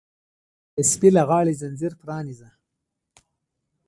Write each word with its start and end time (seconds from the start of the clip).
د 0.75 0.77
سپي 0.91 1.09
له 1.15 1.23
غاړې 1.29 1.53
ځنځیر 1.61 1.93
پرانیزه! 2.01 2.49